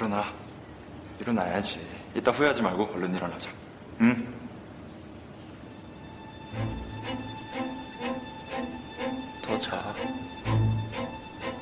[0.00, 0.24] 일어나.
[1.20, 1.86] 일어나야지.
[2.14, 3.50] 이따 후회하지 말고 얼른 일어나자.
[4.00, 4.34] 응?
[9.42, 9.94] 더 자.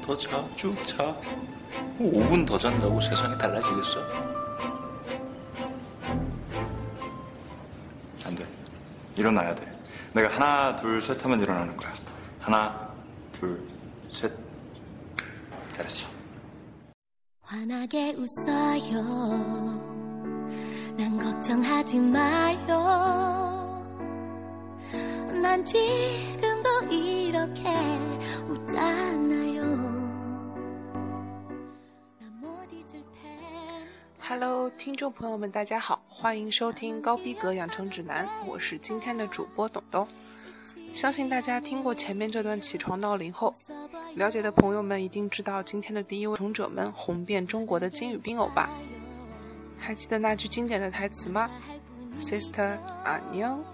[0.02, 0.48] 더 자.
[0.54, 1.16] 쭉 자.
[1.98, 4.00] 5분 더 잔다고 세상이 달라지겠어?
[8.25, 8.46] 안 돼.
[9.16, 9.66] 일어나야 돼.
[10.12, 11.93] 내가 하나, 둘, 셋 하면 일어나는 거야.
[12.39, 12.89] 하나,
[13.32, 13.61] 둘,
[14.12, 14.32] 셋.
[15.72, 16.18] 잘했어.
[17.68, 19.04] 환하게 웃어요.
[20.97, 23.86] 난 걱정하지 마요.
[25.42, 27.64] 난 지금도 이렇게
[28.47, 29.61] 웃잖아요.
[32.17, 33.38] 난못 잊을 텐.
[34.22, 40.08] ，Hello，听众朋友们，大家好，欢迎收听高逼格养成指南，我是今天的主播董董。
[40.92, 43.55] 相信大家听过前面这段起床闹铃后，
[44.16, 48.69] 了解的朋友们一定知道今天的第一位勇者们红遍中国的金宇彬欧巴。
[49.78, 51.48] 还记得那句经典的台词吗
[52.20, 53.64] ？Sister，啊妞。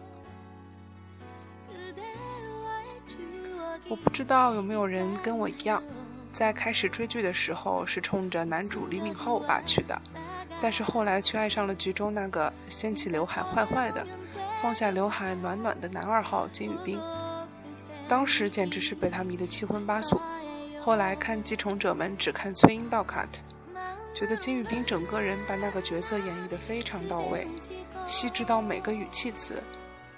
[3.88, 5.82] 我不知道有没有人跟我一样，
[6.30, 10.00] 在开始追剧的时候是冲着男主李敏镐吧去的，
[10.60, 14.06] 但是后来却爱上了剧中那个掀起刘海坏坏的，
[14.64, 16.98] 放下刘海暖暖的男二号金宇彬。
[18.08, 20.18] 当时简直是被他迷得七荤八素。
[20.80, 23.28] 后来看《继承者们》，只看崔英道 cut，
[24.14, 27.46] 觉得金宇彬整个人把那个角色演绎得非常到位，
[28.06, 29.62] 细致到每个语气词，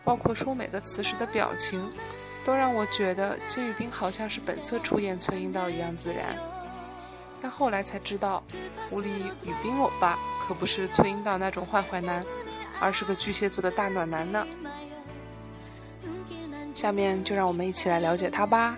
[0.05, 1.93] 包括说每个词时的表情，
[2.45, 6.39] 都让我觉得金宇彬好像是本色出演崔英道一样自然。
[7.41, 8.45] 但后来才知道，
[8.89, 9.09] 狐狸
[9.43, 10.17] 宇彬欧巴
[10.47, 12.25] 可不是崔英道那种坏坏男，
[12.81, 14.47] 而是个巨蟹座的大暖男呢。
[16.75, 18.77] 下面就让我们一起来了解他吧。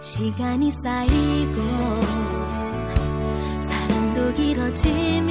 [0.00, 1.79] 习惯你在意。
[4.72, 5.28] 金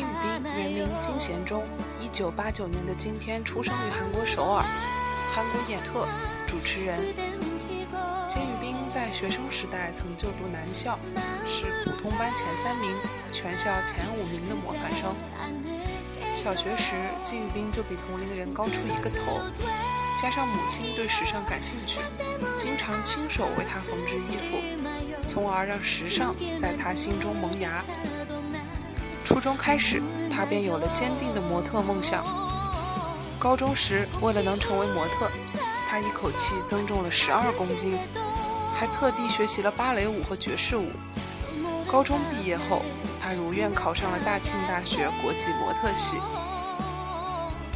[0.00, 0.04] 宇
[0.42, 1.64] 彬原名金贤忠，
[2.00, 4.64] 一九八九年的今天出生于韩国首尔，
[5.34, 6.06] 韩国演特
[6.46, 7.00] 主持人。
[8.32, 10.98] 金宇彬在学生时代曾就读男校，
[11.46, 12.90] 是普通班前三名、
[13.30, 15.14] 全校前五名的模范生。
[16.32, 19.38] 小学时，金宇彬就比同龄人高出一个头，
[20.18, 22.00] 加上母亲对时尚感兴趣，
[22.56, 24.56] 经常亲手为他缝制衣服，
[25.28, 27.84] 从而让时尚在他心中萌芽。
[29.26, 32.24] 初中开始，他便有了坚定的模特梦想。
[33.38, 35.30] 高中时，为了能成为模特，
[35.92, 37.98] 他一口气增重了十二公斤，
[38.74, 40.86] 还特地学习了芭蕾舞和爵士舞。
[41.86, 42.80] 高中毕业后，
[43.20, 46.16] 他如愿考上了大庆大学国际模特系。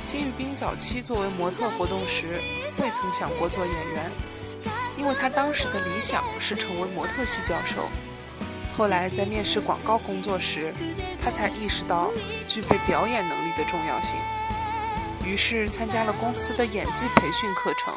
[0.06, 2.40] 金宇彬早期作为模特活动时，
[2.78, 4.10] 未曾想过做演员，
[4.96, 7.86] 因为他当时的理想是成为模特系教授。
[8.74, 10.72] 后来在面试广告工作时，
[11.22, 12.10] 他才意识到
[12.48, 14.16] 具备表演能力的重要性，
[15.26, 17.92] 于是参加了公司的演技培训课程。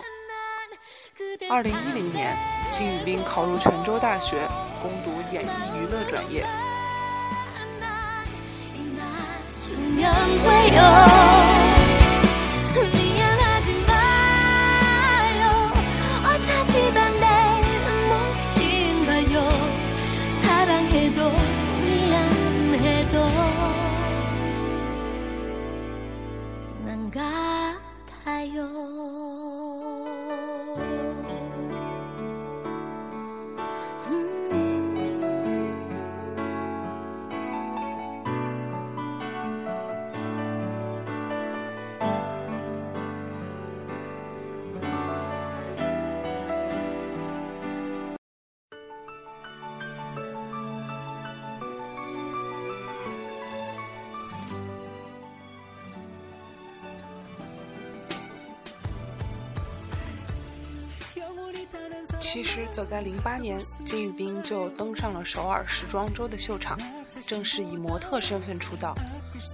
[1.47, 2.35] 二零一零年，
[2.69, 4.35] 金宇彬考入泉州大学，
[4.81, 6.43] 攻读演艺娱乐专业。
[62.31, 66.79] 其实早在零八年，金宇彬就登上了首尔时装周的秀场，
[67.25, 68.93] 正式以模特身份出道。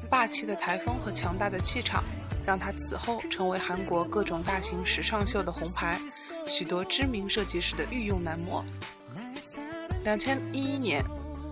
[0.09, 2.03] 霸气的台风和强大的气场，
[2.45, 5.97] 让他此后成为韩国各种大型时尚秀的红牌，
[6.49, 8.61] 许多知名设计师的御用男模。
[10.03, 11.01] 两千一一年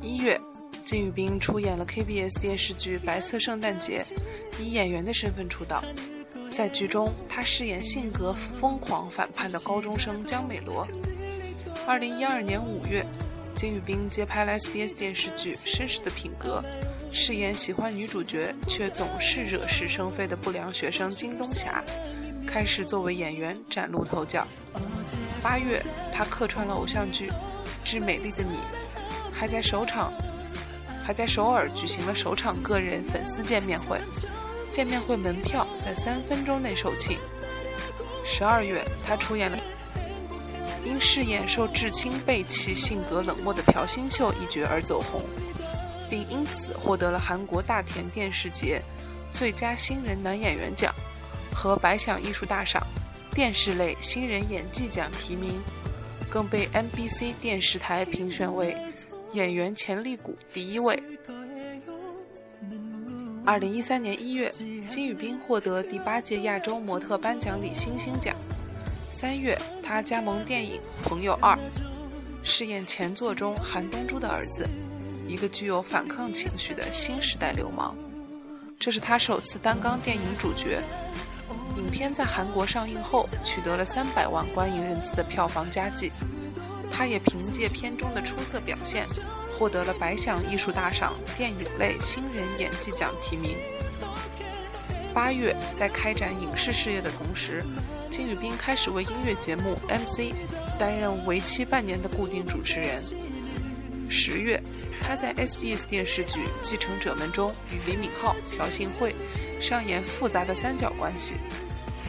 [0.01, 0.37] 一月，
[0.83, 4.05] 金宇彬出演了 KBS 电视剧《白色圣诞节》，
[4.61, 5.81] 以演员的身份出道。
[6.51, 10.85] 在剧中，他饰演性格疯狂反叛的高中生江美罗。
[11.85, 13.05] 二零一二年五月，
[13.53, 16.63] 金宇彬接拍了 SBS 电视剧《绅士的品格》，
[17.13, 21.83] 饰演喜欢女主角却总是惹是生非的不良学生金东霞，
[22.47, 24.47] 开始作为演员崭露头角。
[25.41, 27.29] 八月，他客串了偶像剧
[27.83, 28.55] 《致美丽的你》，
[29.33, 30.13] 还在首场，
[31.05, 33.99] 还在首尔举行了首场个人粉丝见面会。
[34.71, 37.17] 见面会门票在三分钟内售罄。
[38.25, 39.59] 十二月，他出演了
[40.85, 45.21] 因饰演受至亲背弃、性格冷漠的朴信秀一角而走红，
[46.09, 48.81] 并因此获得了韩国大田电视节
[49.31, 50.93] 最佳新人男演员奖
[51.53, 52.85] 和百想艺术大赏
[53.31, 55.61] 电视类新人演技奖提名，
[56.29, 58.77] 更被 MBC 电视台评选为
[59.31, 61.01] 演员潜力股第一位。
[63.45, 64.49] 二零一三年一月，
[64.87, 68.35] 金宇彬获得第八届亚洲模特颁奖礼星星奖。
[69.13, 71.55] 三月，他加盟电影《朋友二》，
[72.41, 74.67] 饰演前作中韩东珠的儿子，
[75.27, 77.95] 一个具有反抗情绪的新时代流氓。
[78.79, 80.81] 这是他首次担纲电影主角。
[81.77, 86.11] 影片在韩国上映后，取得了三百万观影人次的票房佳绩。
[86.89, 89.05] 他也凭借片中的出色表现。
[89.55, 93.55] 获得了百想艺术大赏电影类新人演技奖提名。
[95.13, 97.63] 八月，在开展影视事业的同时，
[98.13, 100.35] 金宇彬开始为音乐节目 MC，
[100.77, 103.03] 担任为期半年的固定主持人。
[104.07, 104.61] 十月，
[105.01, 109.15] 他在 SBS 电视剧《继承者们》中与李敏镐、朴信惠
[109.59, 111.37] 上演复杂的三角关系，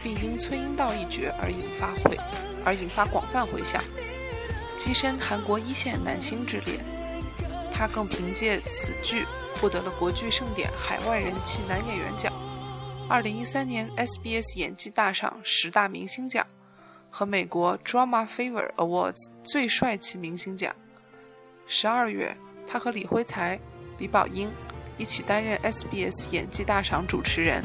[0.03, 2.15] 并因崔英道一角而引发回
[2.63, 3.83] 而引发广泛回响，
[4.77, 6.79] 跻身韩国一线男星之列。
[7.71, 9.25] 他更凭借此剧
[9.59, 12.31] 获得了国剧盛典海外人气男演员奖、
[13.07, 16.45] 二零一三年 SBS 演技大赏十大明星奖
[17.11, 20.75] 和美国 Drama Fever Awards 最帅气明星奖。
[21.67, 22.35] 十二月，
[22.65, 23.59] 他和李辉才、
[23.99, 24.51] 李宝英
[24.97, 27.63] 一起担任 SBS 演技大赏主持人。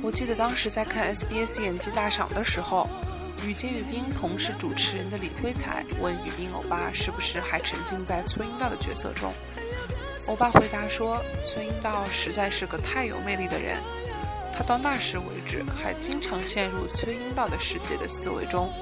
[0.00, 2.88] 我记得当时在看 SBS 演技大赏的时候。
[3.46, 9.32] 与金宇彬同是主持人的李辉才问宇彬欧巴是不是还沉浸在崔英道的角色中？
[10.26, 13.78] 欧巴回答说：“崔英道实在是个太有魅力的人，
[14.52, 18.72] 他到那时为止还经常陷入崔英道的世界的思维中。”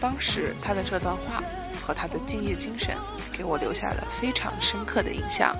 [0.00, 1.42] 当时他的这段话
[1.80, 2.96] 和他的敬业精神
[3.32, 5.56] 给我留下了非常深刻的印象。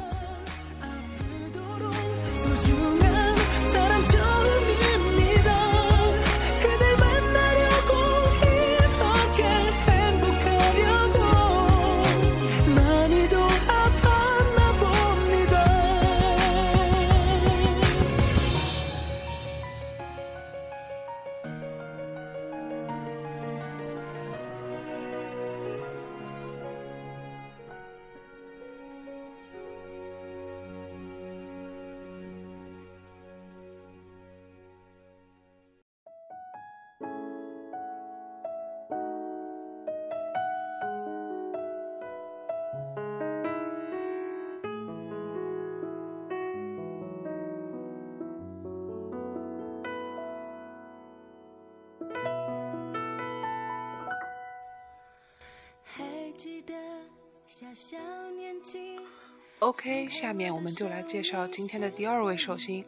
[59.61, 62.85] OK，下面我们就来介绍今天的第二位寿星，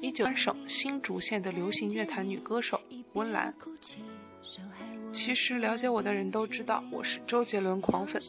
[0.00, 2.80] 一九三省新竹县的流行乐坛女歌手
[3.14, 3.54] 温岚。
[5.12, 8.22] 其实了解我的人都知道，我是周杰伦狂粉，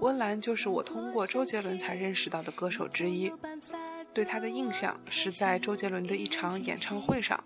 [0.00, 3.32] 温岚就是我通过周杰伦才认识到的歌手之一。
[4.12, 7.42] 对她的印象是在周杰伦的一场演唱会上，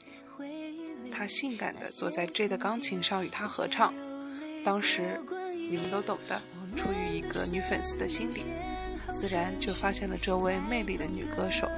[1.10, 3.92] 她性感的坐在 J 的钢琴上与他合唱，
[4.64, 5.20] 当时
[5.52, 6.40] 你们都懂的。
[6.74, 8.44] 出于一个女粉丝的心理，
[9.08, 11.68] 自然就发现了这位魅力的女歌手。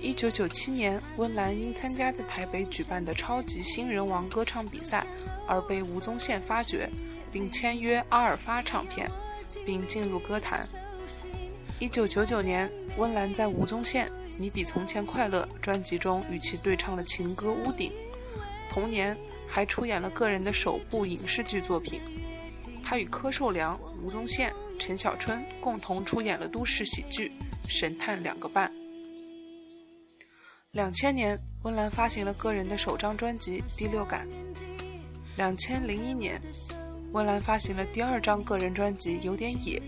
[0.00, 5.04] 一九九七年，温岚因参加在台北举办的超级新人王歌唱比赛
[5.48, 6.88] 而被吴宗宪发掘。
[7.32, 9.10] 并签约阿尔发唱片，
[9.66, 10.68] 并进入歌坛。
[11.80, 14.06] 一九九九年，温岚在吴宗宪
[14.38, 17.90] 《你比从前快乐》专辑中与其对唱了情歌《屋顶》。
[18.70, 19.16] 同年，
[19.48, 22.00] 还出演了个人的首部影视剧作品。
[22.84, 27.32] 他与柯受良、吴宗宪、陈小春共同出演了都市喜剧
[27.68, 28.68] 《神探两个半》。
[30.72, 34.26] 两千年，温岚发行了个人的首张专辑《第六感》。
[35.36, 36.40] 两千零一年，
[37.12, 39.78] 温岚发行了第二张个人专辑《有点野》，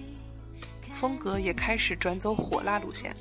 [0.93, 3.14] 风格也开始转走火辣路线。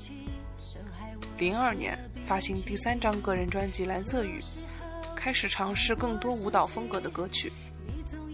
[1.37, 4.41] 零二年，发行第三张个人专辑《蓝色雨》，
[5.15, 7.51] 开始尝试更多舞蹈风格的歌曲。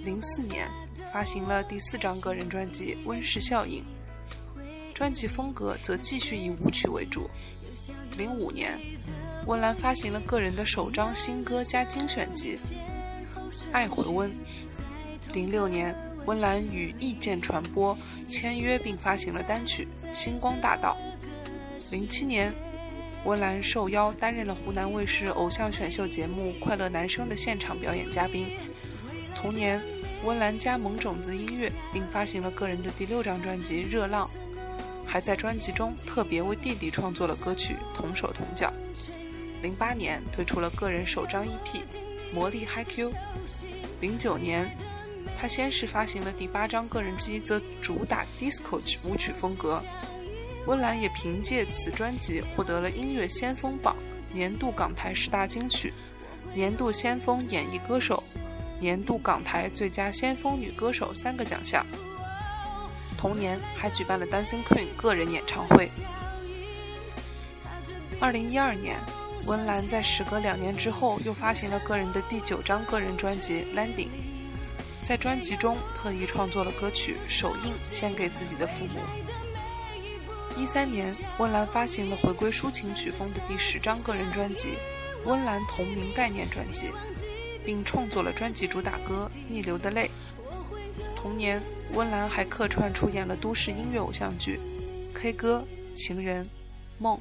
[0.03, 0.67] 零四年，
[1.13, 3.83] 发行了第四张个人专辑《温室效应》，
[4.93, 7.29] 专辑风格则继续以舞曲为主。
[8.17, 8.79] 零五年，
[9.45, 12.57] 温岚发行了个人的首张新歌加精选集。
[13.71, 14.31] 爱回温。
[15.33, 15.95] 零六年，
[16.25, 20.97] 温岚与意见传播签约并发行了单曲《星光大道》。
[21.91, 22.53] 零七年，
[23.25, 28.47] 温岚受邀担任了湖南卫视偶像选秀节目《快乐男声》的现场表演嘉宾。
[29.35, 29.81] 同年，
[30.23, 34.27] 温岚加盟种子音乐，并发行了个人的第六张专辑《热浪》，
[35.05, 38.67] 还在专辑中特别为弟弟创作了歌曲《同手同脚》。
[39.61, 41.81] 零八年，推出了个人首张 EP。
[42.31, 43.11] 魔力 Hi Q，
[44.01, 44.69] 零九年，
[45.39, 49.81] 他先是发行了第八张个人机，则主打 disco 舞曲风格。
[50.65, 53.95] 温岚也凭借此专辑获得了音乐先锋榜
[54.31, 55.93] 年度港台十大金曲、
[56.53, 58.21] 年度先锋演绎歌手、
[58.79, 61.85] 年度港台最佳先锋女歌手三个奖项。
[63.17, 65.89] 同年还举办了 Dancing Queen 个人演唱会。
[68.19, 68.99] 二零一二年。
[69.45, 74.09] 温岚在时隔两年之后，又发行了个人的第九张个人专辑《Landing》。
[75.09, 78.99] 在专辑中，特意创作了歌曲《手印》，献给自己的父母。
[80.55, 84.67] 一三年，温岚发行了回归抒情曲风的第十张个人专辑
[85.27, 86.89] 《温岚同名概念专辑》，
[87.65, 90.11] 并创作了专辑主打歌《逆流的泪》。
[91.15, 91.59] 同年，
[91.93, 94.59] 温岚还客串出演了都市音乐偶像剧
[95.19, 95.65] 《K 歌》
[95.99, 96.43] 《情人》
[96.99, 97.17] 《梦》。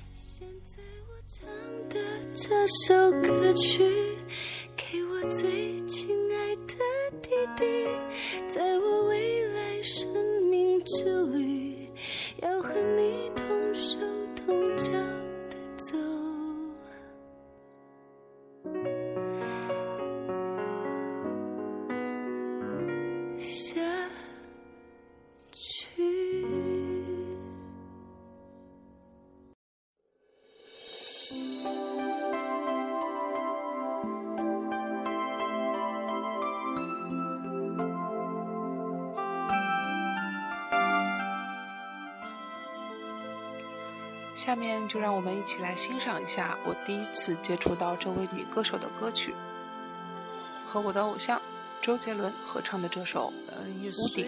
[2.35, 4.08] 这首歌曲
[44.38, 49.35] 下面就让我们一起来欣赏一下我第一次接触到这位女歌手的歌曲，
[50.64, 51.42] 和我的偶像
[51.83, 53.33] 周杰伦合唱的这首
[54.00, 54.25] 《屋顶》。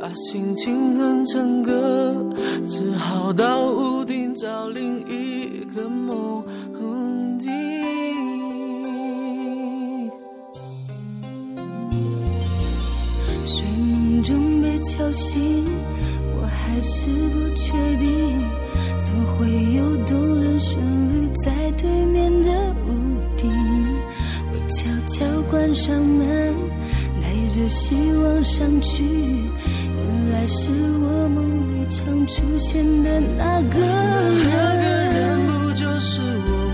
[0.00, 2.24] 把心情哼成歌，
[2.66, 6.42] 只好到屋顶找另一个梦
[7.38, 7.50] 境。
[13.44, 15.55] 睡梦中被敲醒。
[16.88, 18.38] 是不确定，
[19.00, 20.78] 怎会有动人旋
[21.12, 22.50] 律在对面的
[22.86, 22.88] 屋
[23.36, 23.50] 顶？
[24.52, 26.54] 我悄悄关上门，
[27.20, 33.80] 带着希望上去，原来是我梦里常出现的那个。
[34.44, 36.65] 那个人不就是我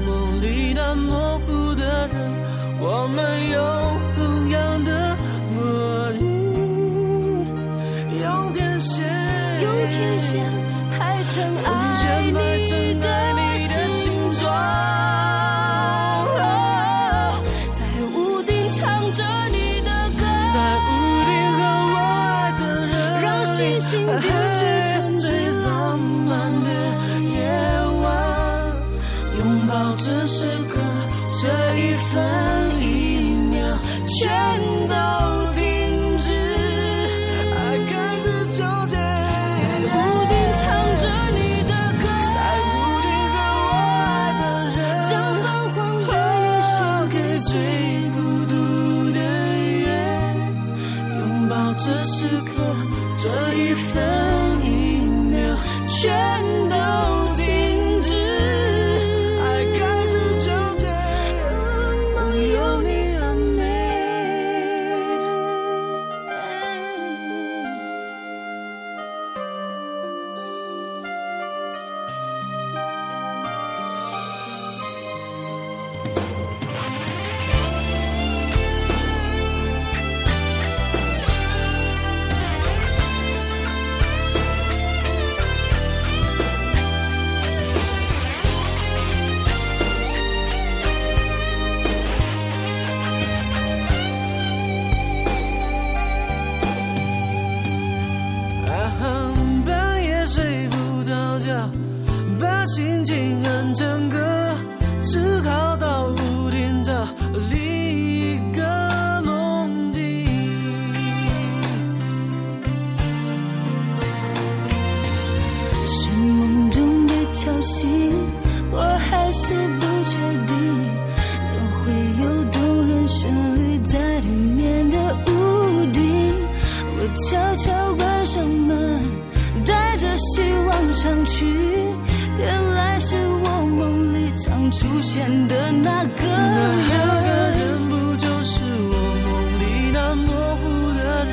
[135.13, 137.61] 见的那个那个人。
[137.91, 139.29] 不就是我梦
[139.59, 140.63] 里那模糊
[140.97, 141.33] 的人？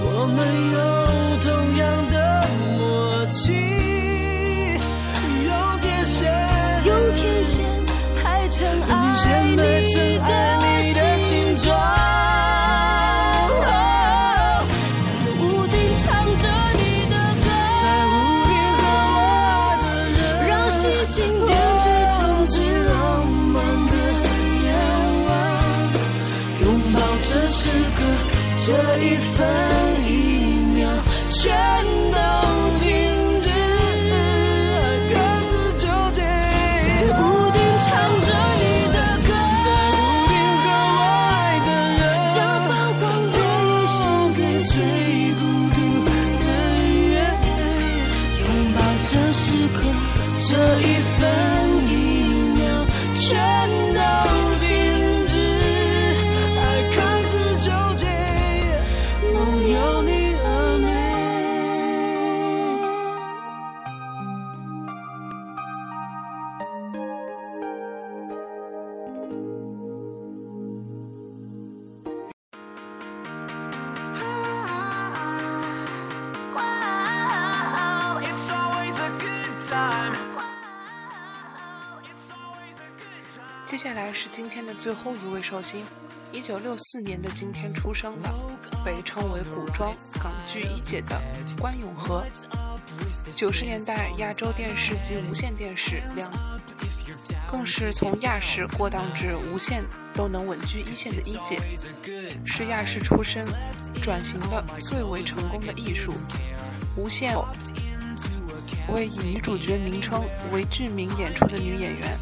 [0.00, 0.06] 我
[0.36, 0.38] 们
[0.74, 0.78] 有
[1.42, 1.46] 同
[1.76, 1.82] 样
[2.12, 2.16] 的
[2.78, 2.80] 默
[3.26, 3.42] 契，
[5.44, 6.30] 用天线，
[6.86, 7.56] 用天线
[8.22, 8.56] 排成
[8.88, 8.92] 爱
[83.66, 85.84] 接下来是今天的最后一位寿星，
[86.32, 88.30] 一九六四年的今天出生的，
[88.82, 91.20] 被称为古装港剧一姐的
[91.60, 92.24] 关咏荷。
[93.36, 96.30] 九十年代亚洲电视及无线电视两，
[97.46, 101.60] 更是从亚视过档至无线都能稳居一线的一姐，
[102.46, 103.46] 是亚视出身
[104.00, 106.14] 转型的最为成功的艺术。
[106.96, 107.36] 无线
[108.88, 112.18] 为以女主角名称为剧名演出的女演员。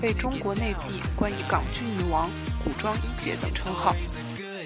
[0.00, 2.28] 被中国内地冠以“港剧女王
[2.62, 3.96] ”“古装一姐”等称号，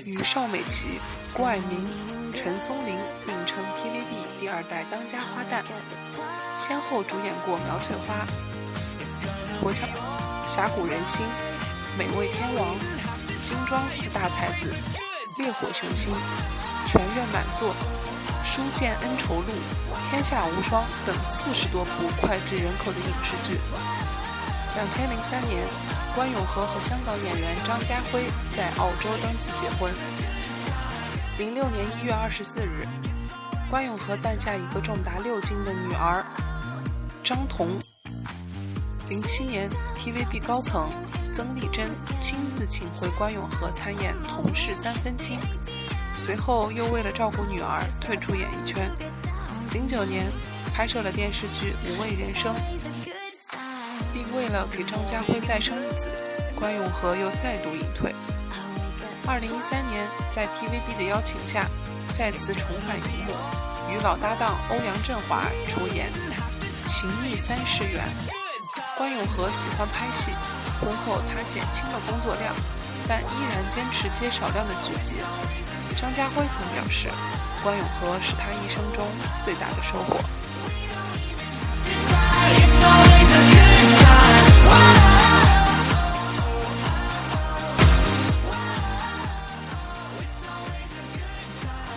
[0.05, 0.99] 与邵美琪、
[1.33, 1.87] 郭蔼明、
[2.35, 5.62] 陈松伶并称 TVB 第二代当家花旦，
[6.57, 8.27] 先后主演过《苗翠花》
[9.62, 9.88] 《国强
[10.46, 11.25] 侠骨人心》
[11.96, 12.75] 《美味天王》
[13.44, 14.75] 《金装四大才子》
[15.42, 16.12] 《烈火雄心》
[16.90, 17.68] 《全院满座》
[18.44, 19.46] 《书剑恩仇录》
[20.11, 23.59] 《天下无双》等四十多部脍炙人口的影视剧。
[24.74, 25.66] 两千零三年，
[26.14, 29.92] 关咏荷和香港演员张家辉在澳洲登记结婚。
[31.38, 32.87] 零六年一月二十四日，
[33.68, 36.24] 关咏荷诞下一个重达六斤的女儿
[37.22, 37.78] 张彤。
[39.09, 40.88] 零七年，TVB 高层
[41.33, 45.38] 曾丽珍亲自请回关咏荷参演《同事三分亲》，
[46.14, 48.90] 随后又为了照顾女儿退出演艺圈。
[49.73, 50.27] 零九年，
[50.75, 52.55] 拍摄了电视剧《无畏人生》。
[54.12, 56.11] 并为了给张家辉再生一子，
[56.59, 58.14] 关咏荷又再度隐退。
[59.27, 61.64] 二零一三年，在 TVB 的邀请下，
[62.12, 63.33] 再次重返荧幕，
[63.92, 66.11] 与老搭档欧阳震华出演
[66.88, 68.03] 《情义三世缘》。
[68.99, 70.33] 关咏荷喜欢拍戏，
[70.81, 72.53] 婚后她减轻了工作量，
[73.07, 75.12] 但依然坚持接少量的剧集。
[75.96, 77.09] 张家辉曾表示，
[77.62, 79.07] 关咏荷是他一生中
[79.38, 80.18] 最大的收获。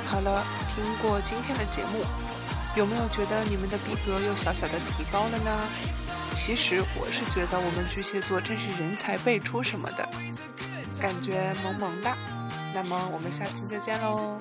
[0.06, 2.06] 好了，听过今天的节目，
[2.76, 5.52] 有没有觉得你们的逼格又小小的提高了呢？
[6.32, 10.08] 其实我是觉得我们巨蟹座真是人才辈出什么的，
[11.00, 12.12] 感觉萌萌的。
[12.74, 14.38] 那么我们下期再见喽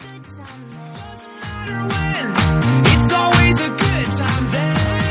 [2.85, 5.02] it's always a good time then